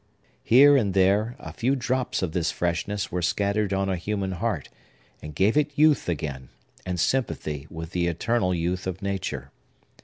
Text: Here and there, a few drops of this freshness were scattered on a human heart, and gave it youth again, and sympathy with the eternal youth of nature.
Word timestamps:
Here 0.43 0.75
and 0.75 0.95
there, 0.95 1.35
a 1.37 1.53
few 1.53 1.75
drops 1.75 2.23
of 2.23 2.31
this 2.31 2.49
freshness 2.49 3.11
were 3.11 3.21
scattered 3.21 3.71
on 3.71 3.87
a 3.87 3.95
human 3.97 4.31
heart, 4.31 4.67
and 5.21 5.35
gave 5.35 5.55
it 5.55 5.77
youth 5.77 6.09
again, 6.09 6.49
and 6.87 6.99
sympathy 6.99 7.67
with 7.69 7.91
the 7.91 8.07
eternal 8.07 8.51
youth 8.51 8.87
of 8.87 9.03
nature. 9.03 9.51